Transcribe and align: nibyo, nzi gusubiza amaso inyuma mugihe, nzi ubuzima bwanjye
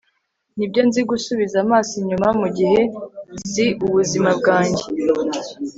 nibyo, 0.57 0.81
nzi 0.87 1.01
gusubiza 1.11 1.55
amaso 1.65 1.91
inyuma 2.01 2.27
mugihe, 2.41 2.79
nzi 3.37 3.65
ubuzima 3.85 4.29
bwanjye 4.39 4.83